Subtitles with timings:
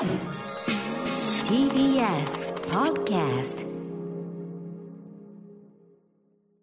[0.00, 0.08] TBS
[2.70, 3.66] Podcast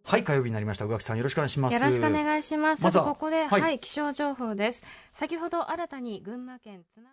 [0.03, 0.85] はい、火曜日になりました。
[0.85, 1.73] 宇垣さん、よろしくお願いします。
[1.75, 2.81] よろしくお願いします。
[2.81, 4.81] まずはここで、ははいい、気象情報です。
[5.13, 7.11] 先ほど新たに群馬県つな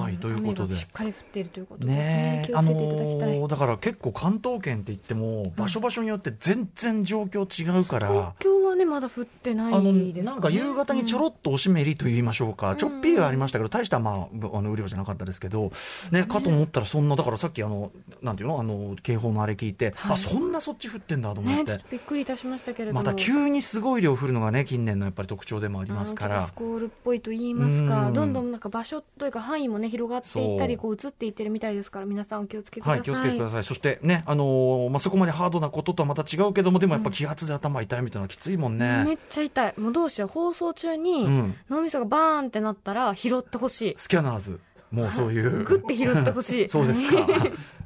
[0.00, 0.74] はい、ということで。
[0.74, 0.88] しっ。
[0.92, 1.96] かり降っているということですね。
[1.96, 3.36] ね気をつけていただきたい。
[3.36, 8.08] ーだから結構関東圏って言っても、場所場所によって全然状況違うから。
[8.08, 12.76] 東京はねまだ降ってないあのですか、ね、なんか夕方にちょろっとおしめりと言いましょうか、ん。
[12.76, 15.72] ちょっぴりはありましたけど、大した、まあ、あの雨量じゃなかったですけど、
[16.10, 17.90] ね、かと思ったら、そんな、だからさっきあの、
[18.22, 20.12] なんていうの、あの警報のあれ聞いて、はい。
[20.14, 23.00] あそんなそっち降ってんだと思っ、ねちょっびっくりいたしましたけれども。
[23.00, 26.46] また急にすごい量降るのがね、近年のやっぱり特徴でもありますから。
[26.46, 26.52] ス。
[26.54, 27.88] コールっぽいと言いますうん。
[27.88, 33.64] かどんどんなんか場所というか範囲もね広がっていったりそこう移っていってるみたいですから皆さんお気をつけください、はい、気をつけてください。
[33.64, 39.04] そしてね、あのーまあ、そこまでハードなこととはまた違うけども、でもやっぱ気圧で頭痛いみたいなのはきついもんね。
[39.04, 44.60] めっちゃ痛いもうどうしよう放送中にうん脳みそがバーンってなったら拾ってほしいスキャナーズ。
[44.90, 45.64] もうそういう。
[45.64, 47.26] グッて拾ってほしい そうですか。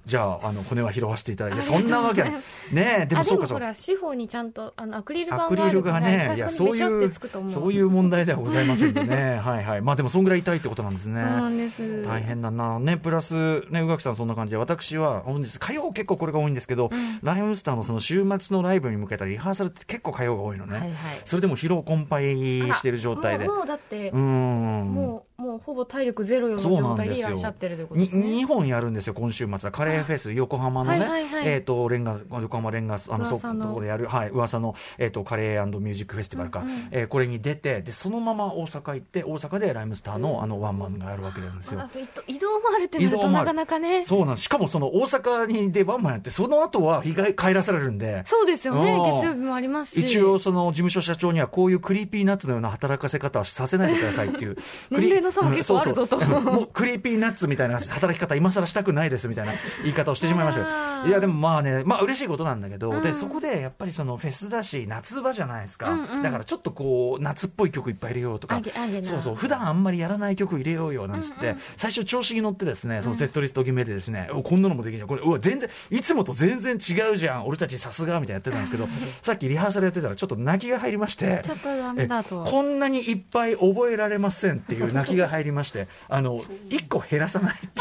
[0.06, 2.32] じゃあ、あの、骨は拾わせていただいて、そんなわけない。
[2.72, 3.64] ねえ、でもそうかそうか。
[3.64, 5.48] ほら司法にちゃんとあのアクリル板
[5.82, 7.12] がね、いや、そういう
[7.48, 9.40] そういう問題ではございませんでね。
[9.44, 9.82] はいはい。
[9.82, 11.20] まあでも、そんぐらい痛いってことなんですね。
[11.20, 16.88] そうなんです大変だな、ね、プラス、ね、宇垣さん、そんな感じで、私は本日、火曜、結構これが多いんですけど、
[17.22, 23.46] ライムスターのその週末のライブに向けたリハーサルって結構火曜が多いのね、はいはいそれでも疲労困憊している状態で。
[23.46, 31.48] もうもうだって、うんもうもうほぼ体力ゼロような状態でいらっしゃってるということですねに2本やるんですよ、今週末は、カレーフェス、横浜のね、はいはいはい。
[31.48, 36.88] えー、とレンガ横浜レンガ、あのそころでやる、はい、噂の、えー、とカレーミュージックフェスティバルか、うんうん。
[36.90, 41.88] えーこれに出てで、そのまま大阪行って、大阪でライムスターのあのワンマンがやるわけなんですよ。
[42.26, 44.04] 移動もあるってなるとなかなかね。
[44.04, 44.44] そうなんです。
[44.44, 48.22] しかもその大阪にでワンマンやって、その後は日帰帰らされるんで。
[48.26, 48.92] そうですよね。
[48.92, 49.02] うん。
[49.02, 50.00] 月曜日もありますし。
[50.00, 54.56] 一応、その事務所社長には、こういう Creepy Nuts のような働かせ方はさせないでくださいっていう、
[54.90, 56.16] 年齢の差も結構あるぞと。
[56.16, 56.22] うん。
[56.22, 59.52] そうそうもう Creepy Nuts みたいな働き方、今更したくないですみたいな
[59.86, 63.02] 言い方をしてしまいましたいや、でもまあね、まあ嬉しいことなんだけど、うん。
[63.02, 66.22] でそこでやっぱりそのフェスだし、夏場じゃないですか、うんうん。
[66.22, 68.60] だからちょっとこう、夏っぽい曲いっぱい入れようとか。
[69.02, 78.88] そうそう、普段あんまりやらない曲入れようよなんつって、うんうん最初、調子に乗ってですね、そのセットリスト決めでですね、おこんなのもできるじゃん、これ、うわ、全然、いつもと全然違うじゃん、俺たちさすがみたいなやってたんですけど、
[79.20, 87.80] さっきリハーサルやってたら、ちょっと泣きが入りまして、ちょっとダメだとえこんなにいっぱい覚えられませんっていう泣きが入りまして、あの、一個減らさないって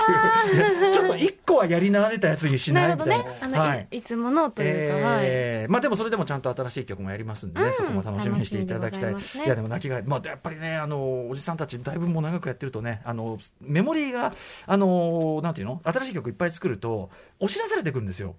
[0.86, 3.24] いう、 ちょっと一個はやり慣れたやつにしなないみたいな。
[3.24, 3.88] ねあの、はい。
[3.92, 5.20] い、いつものというか、はい。
[5.24, 7.74] えーまあでもそれでもちゃんと新しい曲もやりますんでね、うん。
[7.74, 9.14] そこも楽しみにしていただきたい。
[9.14, 9.22] いね。
[9.46, 14.34] いやでも泣きが、まあやっぱりね、あの、おじさんたちだいぶもう長くやってるとね、あの、メモリーが、
[14.68, 15.82] あの、なんていうの？
[15.84, 18.36] 新しい曲いっぱい作ると、お知らされてくるんですよ。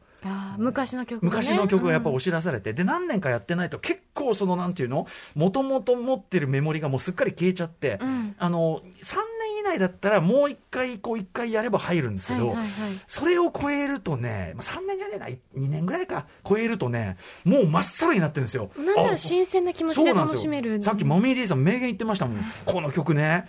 [0.58, 1.36] 昔の曲がね。
[1.36, 2.16] 昔の曲がやっぱうん。
[2.16, 5.06] お知らされて、で、何年かやってないと結構その、なんていうの？
[5.34, 8.34] もともと持ってるメモリがもうすっかり消えちゃって、うん。
[8.38, 12.70] あの、3年以内だったらもう一回、こう一回やれば入るんですけど、はいはいはい
[13.06, 18.70] それを超えるとね、まあ、3年じゃねえな、2年ぐらいか、超えるとね、もうまっさらになってるんですよ。
[18.76, 22.44] なんならあ新鮮な気持ちで楽しめるさっきマミー D さん名言言ってましたもん。
[22.64, 23.46] この曲ね。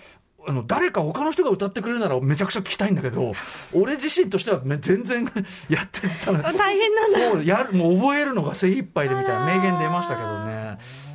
[0.50, 3.34] あの誰か他の人が歌ってくれるならめちゃくちゃ聴きたいんだけど、
[3.74, 5.26] 俺自身としてはめ全然
[5.68, 10.57] やってたのあ大変なんだそう、やる、もう覚えるのが精一杯でみたいな名言出ましたけどね。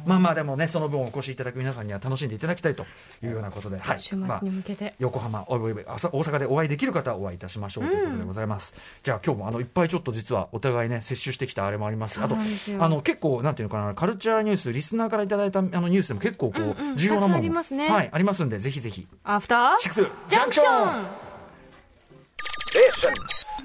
[0.06, 2.84] まあまあでもね、その分お越しいただく皆さんには楽しんでいただきたいと
[3.22, 4.16] いうようなことで、はい。
[4.16, 8.74] まあに向けて、横浜、おいおいあさ大阪でお会いできる方はお会いいたしましょうということでございます。
[9.02, 12.20] じゃあ今日もあのいっぱいちょっと実はお互いね、摂取してきたあれもあります。
[12.22, 12.36] あと
[12.78, 19.06] あの結構、なんていうのかな、カルチャーニュース、リスナーからいただいたあのニュースでも結構こう、うんうん重要なものありますねはい、ありますんで、ぜひぜひ。
[19.24, 21.32] アフターシックスジャンクション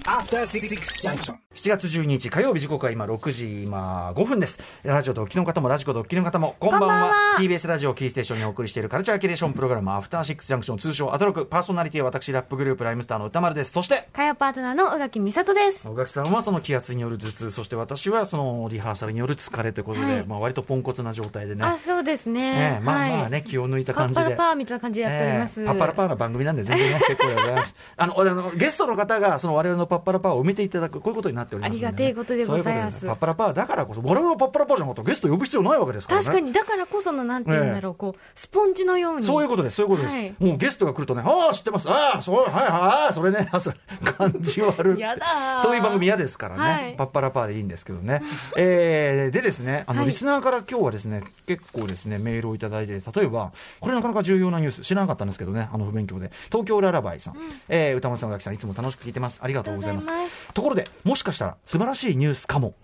[0.05, 0.67] After Six
[1.01, 1.35] Junction.
[1.55, 4.59] 7月12日火曜日時刻は今6時今5分です。
[4.83, 6.87] ラジオドッキの方もラジコドッキの方もこんばんは。
[6.87, 7.39] こんばんは。
[7.39, 13.71] TBS ラジオキーステーションにお送りしているカルチャーキュレーションプログラムアフターシックスジャンクション通称アトロクパーソナリティは私ラップグループライムスターの歌丸です。
[13.71, 15.87] そして火曜パートナーの宇垣美里です。
[15.87, 20.25] 小垣さんはその気圧による頭痛そして私はそのリハーサルによる疲れということで、はい。
[20.27, 21.63] まあ、割とポンコツな状態でね。
[21.63, 22.75] あそうですね。
[22.75, 23.11] ねまあはい。
[23.11, 24.35] まあね、気を抜いたパッ感じで。
[24.35, 27.75] パラパーみたいな感じでやっております、ええパッパラパーな番組なんで全然ね結構でございます。
[27.97, 40.15] あのあのゲストの方がその我々のパッパラパーを埋めていただくこういうことになっておりますね、ありがてえことでございますそううパッパラパーだからこそ我々はパッパラパーじゃなかったらゲスト呼ぶ必要ないわけですからね確かにだからこそのなんて言うんだろう、こうスポンジのようにそういうことです、そういうことです。
[40.15, 48.21] はいもうゲストが来るとね、ああ、知ってます、ああ、そう、はい、はい、それね、あそれ、感じ悪いやだーそういう番組嫌ですからね、はいパッパラパーでいいんですけどね。
[48.55, 53.51] えー、でですね、あの、はいリスナーから今日はですね、結構ですね、メールをいただいて、例えば、
[53.81, 57.35] これなかなか重要なニュース、知らなかったんですけどね、あの、不勉強で、東京ララバイさん、
[57.67, 59.39] えー歌丸さん、宇垣さん、いつも楽しく聞いてます。
[59.41, 60.53] ありがとうございます。
[60.53, 62.75] ところで、もしかしたら、素晴らしいニュースかも。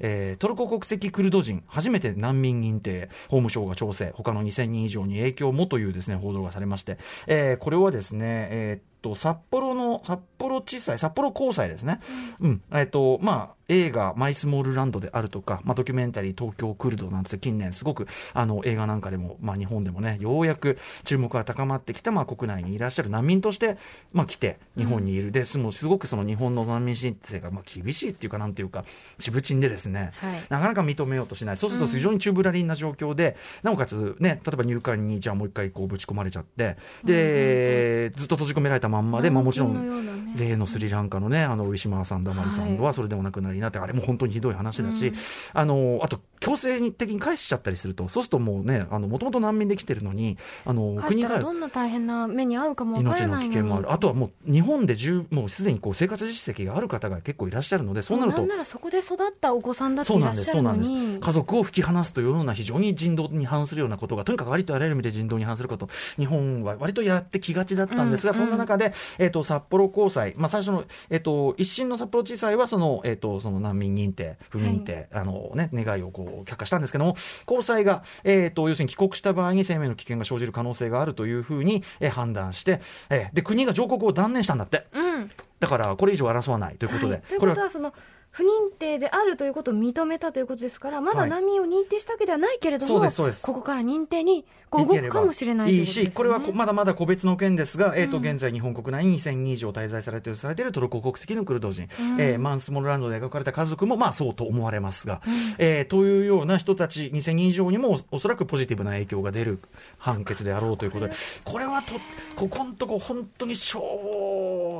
[0.00, 4.12] えートルコ国籍クルド人初めて難民認定法務省が調整。
[4.14, 12.00] 他の2000人以上に影響もというですね報道がされまして、えーこれはですね、えーっと札幌の札幌地裁札幌高裁ですね、
[12.38, 12.62] うん。
[12.70, 23.76] えーっとまあ、映画「マイスモールランド」であるとか、まあ、ドキュメンタリー「東京クルド」なんて近年すごくあの映画なんかでも、まあ、日本でもねようやく注目が高まってきた、まあ、国内にいらっしゃる難民として、
[24.12, 28.84] まあ、来て日本にいる、ですもうすごくその日本の難民申請がまあ厳しいっていうかなんていうか
[29.18, 30.42] 渋鎮でですね、はい。
[30.48, 45.12] なかなか認めようとしない、そうすると非常にチューブラリンな状況で、なおかつ、ね、例えば入管にじゃあもう一回こうぶち込まれちゃって、で、ずっと閉じ込められたまんまで、まあ、もちろん例のスリランカのね、あのウィシュマーさん、ダマリさんははそれでお亡くなりになって、あれも本当にひどい話だし、
[45.52, 60.90] あのあと、強制的に返しちゃったりすると、そうするともうね、もともと難民で来てるのに、あの国がどんな大変な目に遭うかもわから命の危険もある、あとはもう日本で十もうすでにこう生活実績がある方が結構いらっしゃるので、そうなるともなんならそこで育ったお子さんだってそうなんです、いらっしゃそうなんです。
[60.90, 77.16] るのに家族を引き離すというような非常に人道に反するようなことが、とにかくありとあらゆる意味で人道に反すること、日本は割とやってきがちだったんですが、うんそんな中で、えっ、と、札幌高裁、まあ、最初の、えっ、と、一審の札幌地裁は、その、えっ、と、その難民認定、不認定、あのね、願いをこう、却下したんですけども、
[77.46, 82.80] 高裁が、えっ、と、要するに帰国した場合に生命の危険が生じる可能性があるというふうに、えー判断して、
[83.10, 84.86] えーで、国が上告を断念したんだって。
[84.92, 85.30] うん。
[85.60, 87.22] だから、これ以上争わないということで、はい。
[87.22, 87.92] というこれはことはその
[88.38, 93.42] 不認定であるということを認めたということですからまだはい難民を認定したわけではないけれども、そうですそうです。
[93.42, 102.20] ここから認定に動くかもしれないといいいし、これはこまだまだ個別の件ですが、えーとうん現在、日本国内に2000人以上滞在されているされているトルコ国籍のクルド人、うん。
[102.20, 105.32] えーマンスモールランドで描かれた家族も、まあ、そうと思われますが、うん。
[105.58, 109.58] えーというような人たち、2000人以上にもおおそらくポジティブな影響が出る
[109.98, 111.14] 判決であろうということで、
[111.44, 111.94] これはと
[112.36, 113.80] ここのとこ、本当に正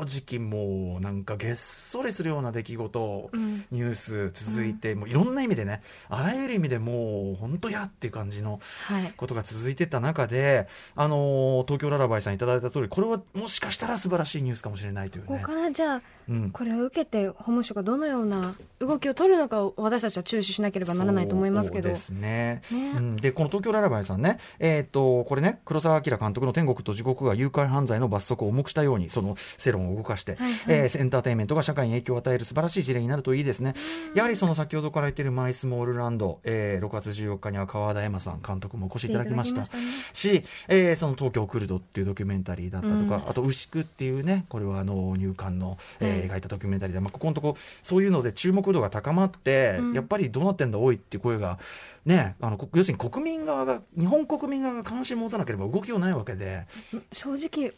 [0.04, 8.60] 直、もうなんかげっそりするような出来事、うんニュース続いて、もういろんな意味でね、あらゆる意味でもう本当やっていう感じの。
[8.86, 15.52] はいことが続いてた中で、あのー東京ララバイさんいただいた通り、これはもしかしたら素晴らしいニュースかもしれないというねここ。
[15.52, 22.62] からじゃあうんこれを受けて法務省がどのような動きを取るのかを私たちは注視しなければならないと思いますけどそうですね。
[22.70, 33.74] ねうん、で、この東京ララバイさんね、えっ、と、これね、黒澤明監督の天国と地獄が誘拐犯罪の罰則を重くしたように、その世論を動かして、はいはいえーエンターテインメントが社会に影響を与える素晴らしい事例になるといいですね。
[34.14, 39.64] やはりその先ほどから言っているマイスモールランド、えー6月14日には川田山さん監督もお越しいただきました。
[40.12, 51.58] し、えーその東京クルドっていうドキュメンタリーだったとか、うんあと牛久っていうね、これはあの入管の、えーはい描いたドキュメンタリーで、まあ、ここのとこ、そういうので注目度が高まって、うんやっぱりどうなってんだ、おいっていう声が、
[52.04, 56.66] ね、あのこ要するに国民側が、日本国民側が関心持たなければ動きようないわけで、
[57.12, 57.72] 正直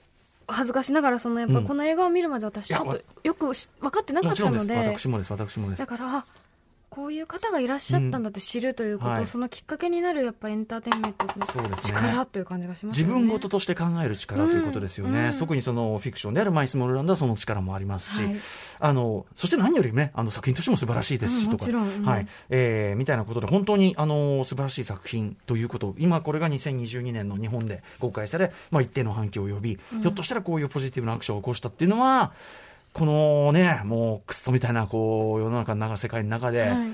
[0.52, 1.64] 恥ずかしながらそのやっぱうん。
[1.66, 4.74] この映画を見るまで私ちょっとよくし分かってなかったので。
[4.76, 5.78] 私もです、私もです。
[5.80, 5.86] だ。
[5.86, 6.24] からあ
[6.90, 9.16] こういう方がいらっしゃったんだって知るということ、うん。
[9.18, 9.26] はい。
[9.28, 13.22] そのきっかけになるやっぱエンターテインメントの力という感じがします自よね。
[13.26, 15.38] 分事として考える力ということですよね、うん。
[15.38, 18.36] 特にそのフィクションであるマイスモールランドはその力もありますし、はい。
[18.80, 22.26] あのそして何よりねあの作品としても素晴らしいですし、うんとかはい。
[22.50, 32.32] えーみたいなことで本当にあの素晴らしい作品ということ今これが2022年の日本で公開され、まあ、一定の反響を呼び、ひょっとしたらこういうポジティブなアクションを起こしたっていうのは
[32.92, 36.90] このねもうクソみたいなこう世の中の中世界の中で、はい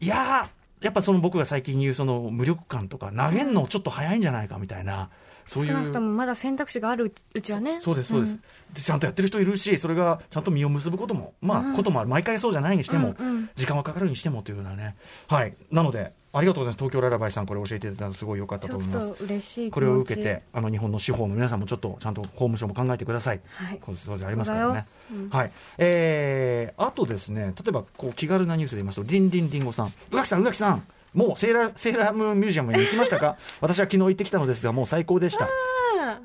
[0.00, 5.10] いやー、やっぱその僕が最近言うその無力感とか、投げるのちょっと早いんじゃないかみたいな、
[5.46, 5.72] そういう。
[5.72, 8.38] 少なくともまだ選択肢があるうちはねそうです、そうです、
[8.74, 8.80] で。
[8.82, 12.10] ちゃんとやってる人いるし、それがちゃんと実を結ぶことも、まあ、うんこともある。
[12.10, 14.96] 毎回そうじゃないにしても、うんうん時間はかかるにしてもというようなね。
[15.28, 15.54] はい。
[15.70, 16.78] なので、ありがとうございます。
[16.78, 23.40] 東京ララバイさん、これ教えていただいたのすごい良かったと思います嬉しいこれを受けて、あの、日本の司法の皆さんもちょっと、ちゃんと法務省も考えてください。
[23.54, 24.86] はいこうありますからね。
[25.08, 25.52] そうんはい。
[25.78, 29.86] えー、あとですね、例えば、こう、気軽なニュースで言いますと、リンリンリンゴさん。
[30.10, 30.82] 宇垣さん、宇垣さん。
[31.14, 33.36] もうセーラー、セーラームーンミュージアムに行きましたか？
[33.62, 35.48] 私は昨日行ってきたのですが、もう最高でした。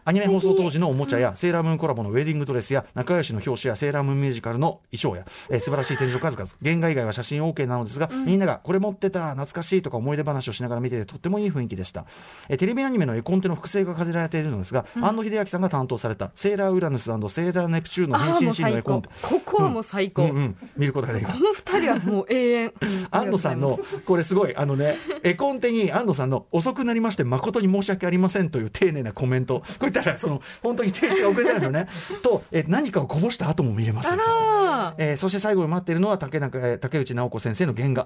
[0.03, 6.49] アニメ放送当時のおもちゃや、セーラームーンコラボのウェディングドレスや、仲良しの表紙や、セーラームーンミュージカルの衣装や、えー素晴らしい展示の数々。
[6.63, 12.05] 原画以外は写真 OK なのですが、みんながこれ持ってた、懐かしいとか思い出話をしながら見ててとってもいい雰囲気でした。
[12.49, 19.09] えーテレビアニメの絵コンテの複製が飾られているのですが、安野秀明さんが担当された、セーラーウラヌスセーラーネプチューンの変身シーンの絵コンテ。
[19.21, 21.39] ここはもう最高、うんうん、見ることができるこ。
[21.39, 22.73] の二人はもう永遠
[23.11, 29.63] 安野さんの、これすごい、あのね、絵コンテに安野さんの遅くなりまして誠に申し訳ありませんという丁寧なコメント。
[29.79, 31.87] これたら、その、本当に提出が遅れてるんですよね。
[32.23, 38.05] と、え何かをこぼした後も見れますあそしてらえーそして最後に待っているのは竹中えー竹内直子先生の原画。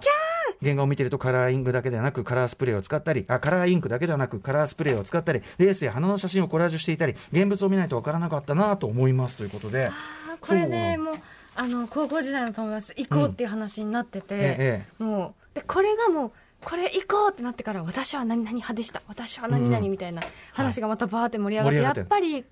[0.61, 9.87] 原画を見ているとカラーインクだけではなくカラースプレーを使ったりあカラーインクだけではなくカラースプレーを使ったりレースや花の写真をコラージュしていたり現物を見ないとわからなかったなと思いますということで。
[9.87, 9.91] あ
[10.39, 11.15] これねもう
[11.57, 15.03] あの高校時代の友達と行こうっていう話になってて、ええ。
[15.03, 16.31] もうでこれがもう
[16.65, 19.03] これ行こうってなってから私は何々派でした。
[19.07, 19.91] 私は何々うん。
[19.91, 21.99] みたいな話がまたバーって盛り上がって、盛り上がって。
[21.99, 22.45] やっぱり、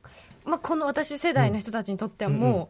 [0.46, 2.70] まあ、この私世代の人たちにとってはも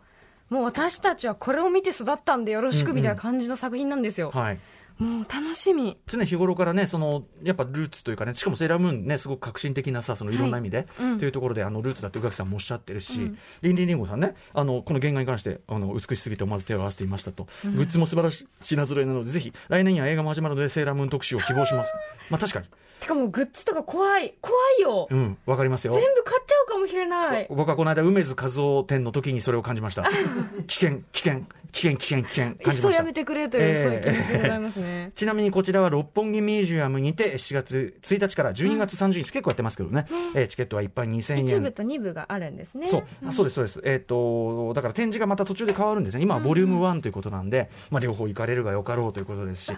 [0.50, 4.60] う、もう私たちはこれを見て育ったんでよろしくみたいな感じの作品なんですよ、はい
[4.98, 5.98] もう楽しみ。
[6.08, 10.38] 常日頃からね、そのやっぱルーツというかね、しかもセーラームーンね、すごく革新的なさ、そのい。
[10.38, 11.18] ろんな意味で、うん。
[11.18, 13.38] というところで、あのルーツだって宇垣さんもおっしゃってるし、うん。
[13.62, 21.94] リンリンリンゴさんね、あのこの原画に関してあの美しすぎて思わず手を合わせていましたと、グッズも素晴らしい品揃えなので、ぜひ来年には映画も始まるので、セーラームーン特集を希望します。
[22.30, 22.66] まあ確かに、
[23.00, 25.94] てかもうグッズとか怖い怖いよ、うん、わかりますよ。
[25.94, 27.48] 全部買っちゃうかもしれない。
[27.50, 30.04] 僕はこの間、梅津和夫展の時にそれを感じました。
[30.68, 32.82] 危険、危険、危険、危険、危険、感じました。
[32.84, 33.14] そやめ。
[33.14, 34.76] てくれという、ええそういう気持ちでございます。
[34.78, 34.83] ね
[35.16, 41.46] ちなみにこちらは六本木ミュージアムにて7月1日から12月30日、結構やってますけどね、えーチケットは一般2000円。
[41.46, 43.82] 一部と二部があるんですねそう、あそうです、そうです。
[43.84, 46.24] えっ、と、だから展示がまた途中で変わるんですね。
[46.24, 49.74] 今はボリューム1ということなんで、まあ両方行かれるがよかろうということですし。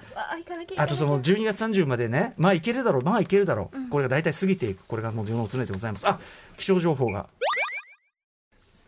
[0.77, 3.89] あとその12月30までね、まあいけるだろう、まあいけるだろう。
[3.89, 4.85] これが大体過ぎていく。
[4.85, 6.07] これがもう世の常でございます。
[6.07, 6.19] あ、
[6.57, 7.27] 気象情報が。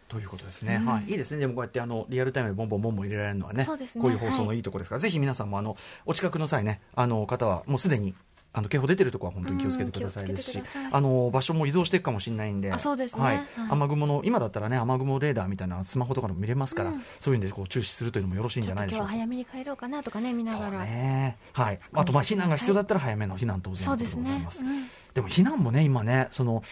[0.09, 3.65] ということですね、はい、いいですね、でもこうやってあのリアルタイムでボンボンボンボン入れられるのはね、ね。
[3.65, 4.57] こういう放送のい。
[4.57, 8.13] いところですから、ぜひ皆さんもあのお近くの際ね、あの方はもうすでに
[8.53, 13.21] あの警報出てるところは本当に気をつけてくださいうんですしあの場所も移動していくかもしれないんであそうですね。
[13.21, 13.35] はい。
[13.35, 13.45] はい。
[13.69, 17.03] 雨雲の今だったらね雨雲レーダーみたいなスマホとかでも見れますから、うん。
[17.19, 19.13] そういうんでこう注視するというのもよろしいんじゃないでしょうか。
[19.13, 24.63] 今日は早めに帰ろうかなとかね見ながら、ね、はい、あとまあ避難が必要だったら早めの避難当然ということでございねます。
[24.63, 24.87] うん。
[25.13, 26.63] でも避難もね今ねその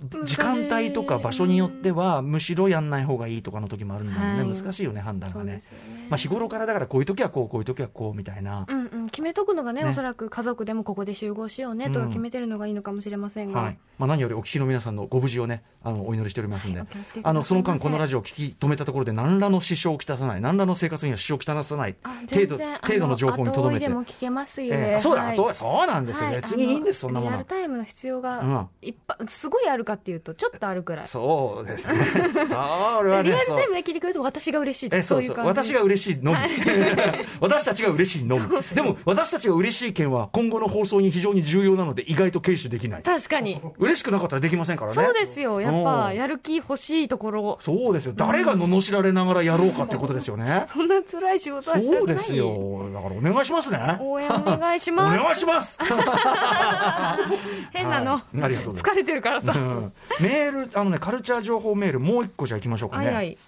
[0.00, 4.56] 時間帯とか場所によってはむしろやんない方がいいとかの時もあるんだもんね、はい。
[4.56, 5.54] 難しいよね判断がね。
[5.54, 5.62] ね。
[6.08, 9.90] まあ、日頃からだからこういう時はこうこういう時はこうみたいな、うんうん、決めとくのがねね。
[9.90, 13.78] おそらく家族でもここで集合しようねとかうん決めてるのがいいのかもしれませんが、はい。
[13.98, 16.88] まあ、何よりお聞きの皆さんのご無事をねあのお祈りしておりますんで、はい
[17.22, 20.40] あのその間このラジジオを聞き止めたところで何らの支障をきたさない。
[20.40, 21.96] 何らの生活には支障をきたさない。
[22.30, 23.86] 程度程度の情報にとどめて。
[23.86, 24.98] でも聞けますよ、ええ。
[24.98, 25.54] そうだ、はい。
[25.54, 26.36] そうなんですよ、はい。
[26.36, 28.22] 別にいいんですそんなもリアのルタイムの必要うん。
[28.22, 31.02] がいっぱい、すごいあるかっていうとちょっとあるくら。
[31.02, 31.94] いそうですね。
[32.04, 32.54] そ
[33.02, 35.36] れは リアルタイムで聞いてくれると私が嬉しいえそうそう。
[35.36, 35.72] そういう感じ。
[35.72, 36.38] 私が嬉しいのみ、
[37.40, 38.42] 私たちが嬉しいのみ。
[38.74, 43.02] でも私たちが嬉しい件は今後の放送に非常に重要なので意外と軽視できない。
[43.02, 43.58] 確かに。
[43.78, 45.02] 嬉しくなかったらできませんからね。
[45.02, 45.62] そうですよ。
[45.62, 45.84] やっうん。
[45.84, 47.58] ぱやる気欲しいところ。
[47.62, 48.12] そうですよ。
[48.14, 50.66] 誰が罵られながらやろうかっていうことですよね。
[50.70, 51.98] そんな辛い仕事はしたくない。
[52.00, 52.90] そうですよ。
[52.92, 53.96] だからお願いしますね。
[53.98, 55.16] 応援お願いしおます。
[55.16, 55.78] 願いします。
[57.72, 58.42] 変なの、はい。
[58.42, 58.92] ありがとうございます。
[58.92, 59.92] 疲れてるからさ、うん。
[60.20, 63.06] メールあのねカルチャー情報メールもう一個じゃあ行きましょうかね。
[63.06, 63.38] はいはい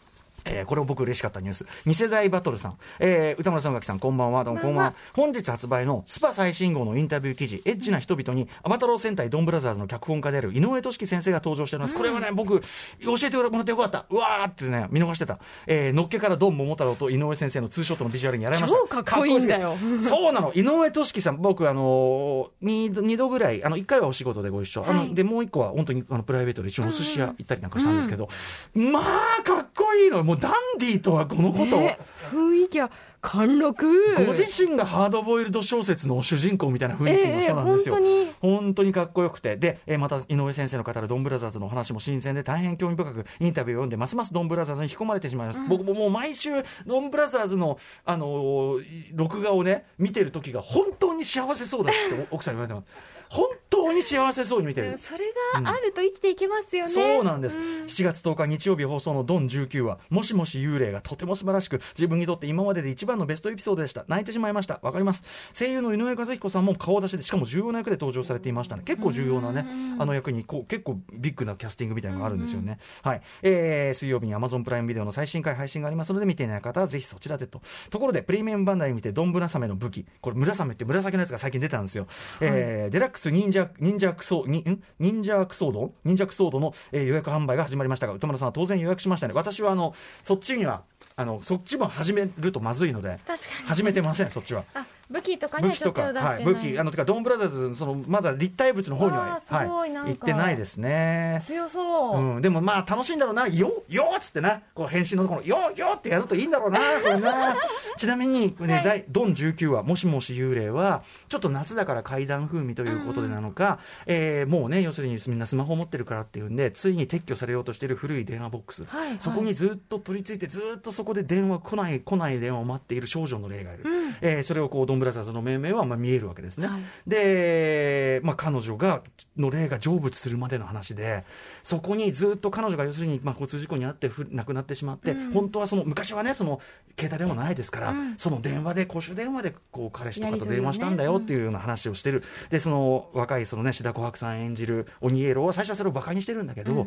[0.44, 1.66] えーこれを僕嬉しかったニュース。
[1.86, 2.78] 二世代バトルさん。
[2.98, 4.44] えー歌村さん、宇垣さん、こんばんは。
[4.44, 4.94] どうもこんばんは。
[5.14, 11.94] 本日発売のスパ最新号のインタビュー記事、エッチな人々に、アバタロー戦隊ドンブラザーズの脚本家である井上俊樹先生が登場しております。
[11.94, 14.06] これはね、僕、教えてもらってよかった。
[14.10, 15.38] うわーってね、見逃してた。
[15.66, 18.78] えーのっけからドン桃太郎と井上先生のツーショットのビジュアルにやられました。
[18.78, 20.52] 超かっこいいんだよそうなの。
[20.54, 24.84] 井上俊樹さん、僕、あのー、二度二度ぐらい、あの、一回はお仕事でご一緒。
[24.86, 28.28] あの、はいで、もう一個は本当に、あの、プライベートで一緒にお寿司屋行ったりなんかしたんですけど、
[28.74, 29.00] ま
[29.38, 30.22] あ、かっこいいの。
[30.30, 31.76] もうダンディーとはこのこと。
[31.78, 31.98] ね
[32.30, 32.90] 雰囲気は
[33.22, 33.86] 貫禄
[34.26, 37.98] ご自身がハードボイルド小説の主人公みたいな雰囲気の人なんですよ。
[37.98, 39.56] ええええ本当にかっこよくて。
[39.56, 45.60] で、えーまた井上先生の語るドンブラザーズのお話も新鮮で大変興味深くインタビューを読んで、ますますドンブラザーズに引き込まれてしまいます。
[45.68, 46.50] 僕ももう毎週
[46.86, 53.20] ドンブラザーズの、あのー録画をね、見てる時が本当に幸せそうだって奥さんに言われてます。
[53.30, 54.98] 本当に幸せそうに見てる。
[54.98, 55.20] それ
[55.62, 64.04] があると生きていけますよね、そうなんです、ん7月10日日曜日放送の「ドン19」はもしもし幽霊がとても素晴らしく自分にとって今までで一番のベストエピソードでした。
[64.08, 64.80] 泣いてしまいました。
[64.82, 65.24] わかります。
[65.52, 68.82] 声優の井上和彦さんも顔出しでしかも重要な役で登場されていましたね。
[68.84, 69.66] 結構重要なね
[69.98, 73.22] あの役にこう結構ビッグなキャスティングみたいなのがあるんですよね、はい。
[73.42, 77.60] えー水曜日に Amazon プライムビデオの最新回配信がありますので見ていない方はぜひそちらでと。
[77.90, 80.06] ところでプレミアムバンダイ見てドンブラサメの武器。
[80.20, 82.06] これムラサメって紫のやつが最近出たんですよ、
[82.40, 84.82] えーデラックス忍者忍者クソにん？
[84.98, 85.92] 忍者クソード？
[86.04, 89.34] 忍者クソードの、えー予約販売が始まりましたが歌丸さんは当然予約しましたね。
[89.34, 90.82] 私はあのそっちには
[91.20, 93.18] あのそっちも始めるとまずいので
[93.66, 94.64] 始めてませんそっちは。
[94.72, 96.54] あ武器とかね武器とか、はい、ちょっと手を出してない。
[96.54, 101.42] 武器あのてかドンブラザーズそのまだ立体物の方にはわあすごい行ってないですね。
[101.46, 107.56] 強そう、うん、でもまあ楽しいんだろうな、よよっつってな、こう返信のところ、よよってやるといいんだろうな、これな。
[107.96, 108.84] ちなみに、ねはい。
[108.84, 119.16] 第ドン19話、もしもし幽霊は、ちょっと夏だから怪談風味ということでなのか、えーもうね、要するにみんなスマホ持ってるからっていうんで、ついに撤去されようとしている古い電話ボックス、はいはい。
[119.18, 123.84] そこにずっと取り付いて、ずっとそこで電話来ない、来ない電話を待っている少女の霊がいる。
[123.84, 124.16] うん。
[124.20, 126.68] えーそれをこうドンンブラザーズの命名はまあ見えるわけですね。
[126.68, 126.80] はい。
[127.06, 129.02] で、まあ、彼女が
[129.36, 131.24] の霊が成仏するまでの話で
[131.62, 136.60] そこにずっと彼女が要するにまあ交通事故に遭ってふ亡くなってしまって、本当はその昔はねその
[136.98, 146.86] 携帯電話ないですから、その電話で公衆電話でこう彼氏とかと電話したんだよっていうような話をしてる、でその若いそのね志田琥珀さん演じる鬼エロは最初はそれをバカにしてるんだけど、やっ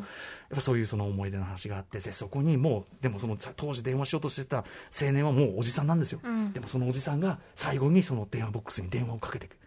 [0.54, 6.20] ぱそういうその思い出の話があってでそこにもうでもその当時電話しようとしてた青年はもうおじさんなんですよ、
[6.54, 9.58] でもそのおじさんが最後にその電話ボックスに電話をかけてく。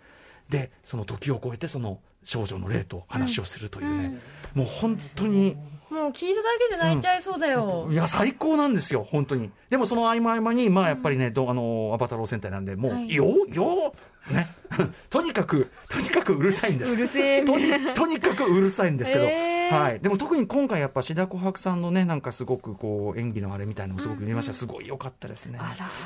[0.49, 4.21] でその時を超えてその少女の霊と話をするというね、
[4.55, 5.57] もう本当に
[5.90, 9.50] もう聞いただけで泣いちゃいそうだよ、いや最高なんですよ本当に。
[9.71, 13.14] でもその合間合間にまあやっぱりね、どあのアバタロー戦隊なんでもう、はい。
[13.14, 13.93] ようよう
[14.30, 14.49] ね。
[15.11, 16.97] とにかくとにかくうるさいんです。
[17.45, 19.75] とにとにかくうるさいんですけど、へー。
[19.75, 25.59] はい、でも特に今回やっぱ志田琥珀さんのねなんかすごくこう演技のあれみたいなのもすごく見ました、すごい良かったですね。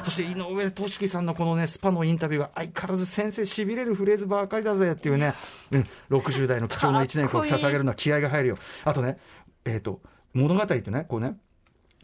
[0.03, 5.35] そして井上俊樹さんのこのねスパのインタビューが相変わらず先生しびれるフレーズばかりだぜっていうね、
[5.73, 8.59] うん、60代の貴重な1年間を捧げるのは気合が入るよ。
[8.85, 9.19] あとね
[9.65, 10.01] えっ、と
[10.33, 11.37] 物語ってねこうね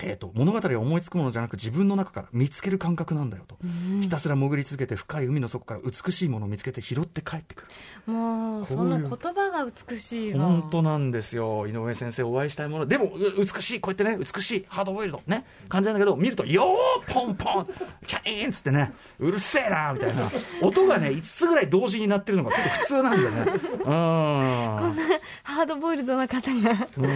[0.03, 3.57] えー、と物語は思いつくものじゃなく自分の中から見つける感覚なんだよと、
[4.03, 7.65] ひたすら潜り続けて深い海の底から美しいものを見つけて拾って帰ってく
[8.07, 8.13] る。
[8.13, 11.67] もうその言葉が美しいわ本当なんですよ。
[11.67, 12.87] 井上先生お会いしたいもの。
[12.87, 15.23] でもう美しいこうやってね美しいハードボイルド。
[15.27, 15.47] ね。
[15.69, 17.69] 感じなんだけど見るとよーポンポン
[18.07, 18.93] キャイーンっつってね。
[19.19, 20.31] うるせえなみたいな。
[20.61, 23.53] 音がね5つぐらい同時になってるのが結構普通なんだよね。
[23.79, 24.97] うん。
[25.43, 26.89] ハードボイルドな方が。
[26.99, 27.11] うん。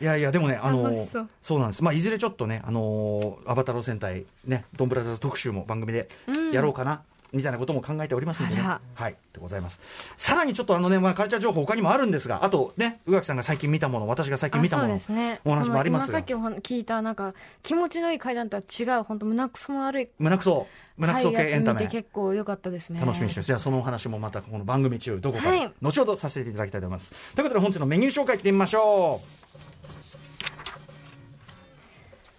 [0.00, 1.08] いやいや、でもね、あの
[1.40, 1.58] そう。
[1.58, 6.08] なんです、まあ、いずれちょっとね、あのアバタロー戦隊、ね、ドンブラザーズ特集も番組で
[6.52, 7.02] やろうかな。
[7.30, 8.62] みたいなことも考えておりますんでね。
[8.62, 9.16] あはい。
[9.34, 9.80] でございます。
[10.16, 20.66] さらにちょっとあのね、まあ、カルチャー情報他にもあるんですが、あとね、宇垣さんが最近見たもの、私が最近見たもの、ねお話もありますがさっき聞いたなんか気持ちのいい階段とは違う本当胸くその悪い胸くそ、
[20.96, 21.86] 胸くそ系はいエンタメ。
[21.86, 23.46] 結構良かったですね楽しみにしてます。
[23.46, 27.10] じゃあそのお話もまたこの番組中、どこかではい後ほどさせていただきたいと思います。
[27.34, 29.37] ということで本日のメニュー紹介いってみましょう。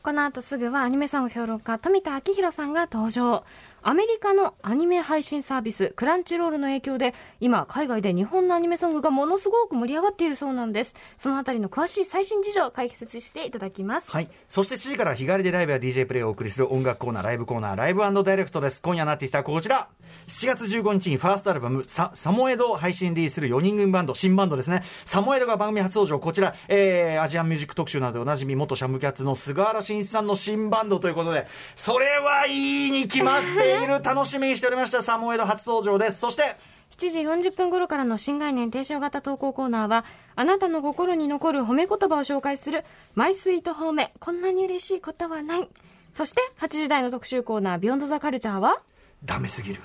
[0.09, 3.43] この後すぐはアニメソング評論家富田明宏さんが登場
[3.83, 14.31] アメリカのアニメ配信サービスクランチロールの影響で今海外で日本のアニメソングがものすごく盛り上がっているそうなんですそのあたりの詳しい最新事情を解説していただきますはい。
[14.47, 18.81] そして7時から日帰りでライブや DJ プレイをお送りする音楽コーナー、ライブコーナー、ライブダイレクトです。
[18.81, 19.89] 今夜のアーティストはこちら。
[20.27, 24.83] 7月15日にファーストアルバム、ササモエドを配信リリースする4人組バンド、新バンドですね。
[25.05, 26.19] サモエドが番組初登場。
[26.19, 34.01] こちら、えー、アジアンミュージック特集などでおなじみ、元シャムキャッツの菅原慎一さんの新バンドということで、それはいいに決まっている。
[34.03, 35.01] 楽しみにしておりました。
[35.01, 36.19] サモエド初登場です。
[36.19, 36.55] そして、
[36.97, 42.83] 7時40分頃からの新概念提唱型投稿コーナーはあなたの心に残る褒め言葉を紹介する
[43.15, 45.69] マイスイート褒めこんなに嬉しいことはない
[46.13, 48.81] そして8時台の特集コーナービヨンドザカルチャーは？
[49.23, 49.81] ダメすぎる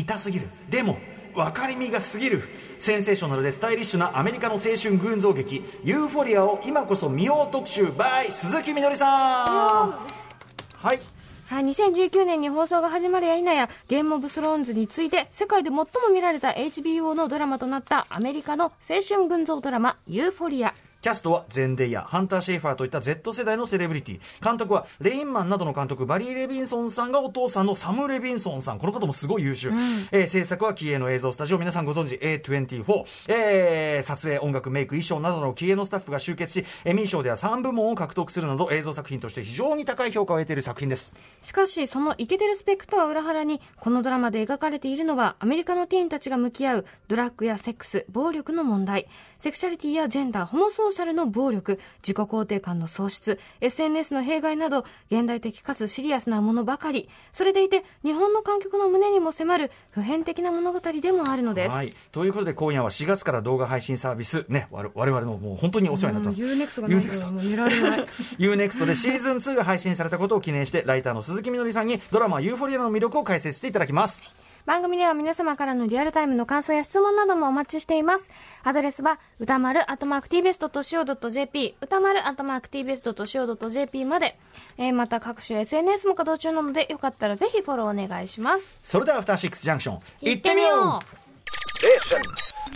[0.00, 0.46] 痛すぎる。
[0.70, 0.98] でも
[1.34, 2.42] 分かりみがすぎる。
[2.78, 9.08] センセーショナルでスタイリッシュなアメリカの青春群像劇「ユーフォリア」を今こそ見よう特集 by 鈴木みのりさん。
[10.76, 11.00] はい。
[11.48, 20.74] はい、2019年に放送が始まるや否やゲームオブスローンズに次いで世界で最も見られた HBO のドラマとなったアメリカの青春群像ドラマユーフォリア。
[21.00, 24.20] キャストはゼンデイヤ、ハンター・シェイファーといった Z 世代のセレブリティ。
[24.44, 28.80] 監督はレインマンなどの監督、バリー・レビンソンさんがお父さんのサム・レビンソンさん。
[28.80, 29.68] この方もすごい優秀。
[30.10, 31.58] えー制作はキエの映像スタジオ。
[31.58, 33.04] 皆さんご存知 A24。
[33.28, 41.14] えー撮影、音楽、メイク、衣装などのキエのスタッフが集結し、エミー賞では3部門を獲得するなど映像作品として非常に高い評価を得ている作品です。
[41.42, 49.06] しかしそのイケてるスペックとは裏腹にこのドラマで描かれているのはアメリカのティーンたちが向き合うドラッグやセックス暴力の問題
[49.40, 61.94] セクシャリティやジェンダーホモソーシャルの暴力自己肯定感の喪失 SNS の弊害など現代的かつシリアスなものばかりそれでいて日本の観客の胸にも迫る普遍的な物語でもあるのです、はい。
[62.10, 66.40] ということで今夜は4月から動画配信サービス、ね、我我々のもう本当にお世話になってます。
[66.40, 68.06] UNEXT がないと UNEXT もう寝られない
[68.38, 74.24] UNEXT でシーズン2が配信されたことを記念して、ライターの鈴木みのりさんにドラマユーフォリアの魅力を解説していただきます。
[74.66, 78.28] 番組では皆様からのリアルタイムの感想や質問などもお待ちしています。
[78.62, 84.38] アドレスは、歌丸、アットマーク tbest.co.jp、歌丸、アットマーク tbest.co.jp まで、
[84.76, 88.78] えーまた各種 SNS も稼働中なので、よかったらぜひフォローお願いします。
[88.82, 91.18] それでは、アフターシックスジャンクション、行ってみよう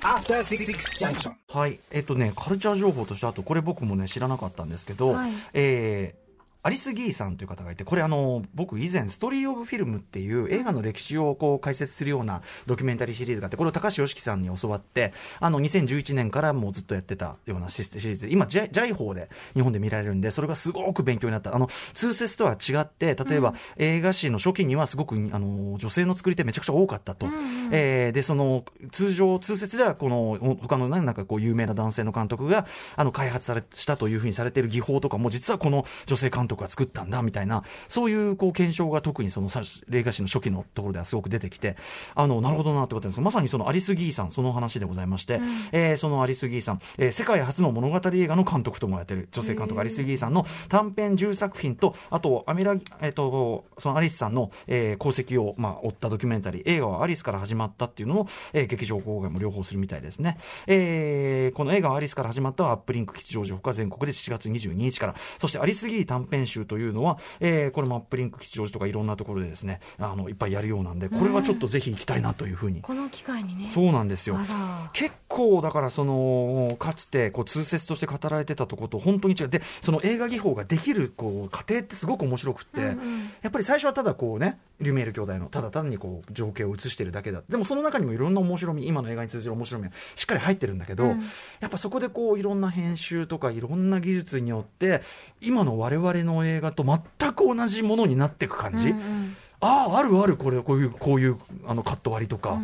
[0.03, 0.64] After Six
[0.99, 1.33] Junction.
[1.49, 1.79] はい。
[1.90, 6.22] えっとね、カルチャー情報として、あとこれ僕もね、知らなかったんですけど、はいえー
[6.64, 21.53] アリス・ギーさんという方がいて、これあの、僕以前、ストーリー・オブ・フィルムっていう映画の歴史をこう解説するようなドキュメンタリーシリーズがあって、これを高橋良樹さんに教わって、あの、2011年からもうずっとやってたようなシリーズで、今、ジャイジャイ法で日本で見られるんで、それがすごく勉強になった。
[21.53, 27.27] あの、通説とは違って、例えば、映画史の初期にはすごく、あの、女性の作り手めちゃくちゃ多かったと。
[27.27, 27.31] う
[27.72, 39.49] えー、で、その、通常、通説では、この、他のなんかこう、有名な男性の監督が、あの、開発され、したというふうにされている技法とかも、実はこの女性監督が作ったんだ、みたいな、そういうこう検証が特にその
[39.88, 41.77] 霊画史の初期のところではすごく出てきて、
[42.15, 60.38] あの、なるほどなってことですまさにそのアリス・ギーさん、その話でございまして、うん、えー、そのアリス・ギーさん、えー、世界初の物語映画の監督ともやってる女性監督アリス・ギーさんの短編10作品と、あと、アメラ、えっ、ー、と、そのアリスさんの、えー、功績を、まあ、追ったドキュメンタリー、映画はアリスから始まったっていうのを、えー、劇場公開も両方するみたいですね。
[60.67, 72.83] えー、この映画はアリスから始まったアップリンク吉祥寺ほか全国で7月22日から、そしてアリス・ギー短編集というのは、えー、これもアップリンク吉祥寺とかいろんなところでですね、あの、いっぱいやるようなんで、これはちょっとぜひ行きたいなというふうに。
[72.83, 73.69] この機会にね。
[73.69, 74.37] そうなんですよ。
[74.93, 79.49] 結構、だからその、かつて、こう、通説として語られてたとこと本当に違う。
[79.49, 82.97] で、その映画技法ができる、こう、過程ってすごく面白くって、うんうん、
[83.43, 87.43] やっぱり最初はただこうね、リュメール兄弟のただ単にこう、情景を映してるだけだ。
[87.49, 91.21] でもその中にもいろんな面白み、今の映画に通じる面白みがしっかり入ってるんだけど、うん、
[91.61, 95.03] やっぱそこでこう、いろんな編集とかいろんな技術によって、
[95.41, 98.90] 今の我々の映画と全く同じものになっていく感じ。
[98.90, 102.59] うんうんああ、あるある、これ、こういう、こういう、あの、カット割りとか、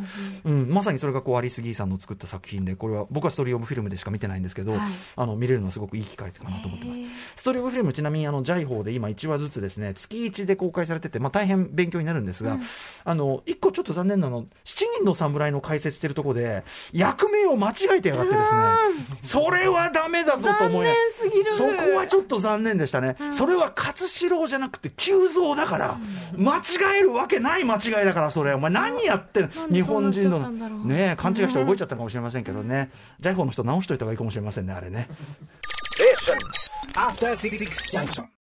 [0.44, 4.80] うん、うん、まさにそれがこう、アリス・ギーさんの作った作品で、これは、僕はストーリー・オブ・フィルムでしか見てないんですけど、はい、
[5.14, 7.00] あの、見れるのはすごくいい機会かなと思ってます。
[7.36, 12.62] ストーリー・オブ・フィルム、ちなみに、あの、ジャイホーで今1話ずつですね、月1で公開されてて、まあ、大変勉強になるんですが、うん、
[13.04, 14.46] あの、一個ちょっと残念なの、7
[14.96, 18.60] 人の侍の解説してるところで、役名を間違えてやがってですね、
[19.20, 20.88] それはダメだぞと思い
[21.56, 23.16] そこはちょっと残念でしたね。
[23.20, 25.98] うん、それは勝四郎じゃなくて、急増だから、
[26.36, 28.54] 間違えるわけない間違いだから、それ。
[28.54, 29.50] お前何やってんの？
[29.68, 30.50] 日本人の。
[30.84, 32.90] ね勘違いして覚えちゃったかもしれませんけどね。
[33.20, 35.08] ジャイフォの人直しといた方がいいかもしれませんね、あれね。
[36.00, 36.04] え